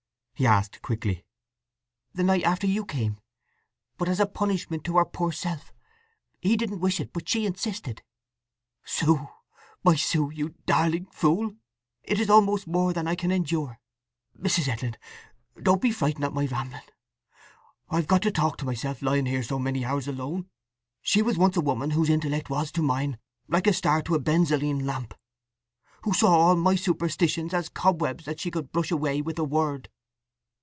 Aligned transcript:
he 0.33 0.47
asked 0.47 0.81
quickly. 0.81 1.23
"The 2.15 2.23
night 2.23 2.41
after 2.43 2.65
you 2.65 2.83
came. 2.83 3.19
But 3.99 4.09
as 4.09 4.19
a 4.19 4.25
punishment 4.25 4.83
to 4.85 4.97
her 4.97 5.05
poor 5.05 5.31
self. 5.31 5.71
He 6.39 6.57
didn't 6.57 6.79
wish 6.79 6.99
it, 6.99 7.13
but 7.13 7.29
she 7.29 7.45
insisted." 7.45 8.01
"Sue, 8.83 9.27
my 9.83 9.93
Sue—you 9.95 10.55
darling 10.65 11.05
fool—this 11.11 12.19
is 12.21 12.29
almost 12.31 12.65
more 12.65 12.91
than 12.91 13.07
I 13.07 13.13
can 13.13 13.31
endure!… 13.31 13.79
Mrs. 14.35 14.67
Edlin—don't 14.67 15.79
be 15.79 15.91
frightened 15.91 16.23
at 16.25 16.33
my 16.33 16.47
rambling—I've 16.47 18.07
got 18.07 18.23
to 18.23 18.31
talk 18.31 18.57
to 18.57 18.65
myself 18.65 19.03
lying 19.03 19.27
here 19.27 19.43
so 19.43 19.59
many 19.59 19.85
hours 19.85 20.07
alone—she 20.07 21.21
was 21.21 21.37
once 21.37 21.55
a 21.55 21.61
woman 21.61 21.91
whose 21.91 22.09
intellect 22.09 22.49
was 22.49 22.71
to 22.71 22.81
mine 22.81 23.19
like 23.47 23.67
a 23.67 23.73
star 23.73 24.01
to 24.01 24.15
a 24.15 24.19
benzoline 24.19 24.87
lamp: 24.87 25.13
who 26.01 26.13
saw 26.15 26.35
all 26.35 26.55
my 26.55 26.75
superstitions 26.75 27.53
as 27.53 27.69
cobwebs 27.69 28.25
that 28.25 28.39
she 28.39 28.49
could 28.49 28.71
brush 28.71 28.89
away 28.89 29.21
with 29.21 29.37
a 29.37 29.43
word. 29.43 29.87